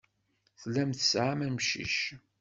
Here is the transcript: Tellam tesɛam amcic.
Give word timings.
Tellam 0.59 0.91
tesɛam 0.93 1.39
amcic. 1.47 1.97